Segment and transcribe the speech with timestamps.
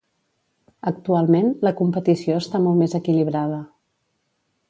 [0.91, 3.63] Actualment, la competició està molt més equilibrada.